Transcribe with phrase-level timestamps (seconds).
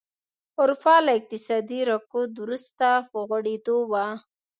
[0.61, 4.07] اروپا له اقتصادي رکود وروسته په غوړېدو وه.